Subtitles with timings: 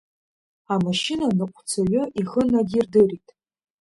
[0.73, 3.27] Амашьынаныҟәцаҩы ихы надирдырит…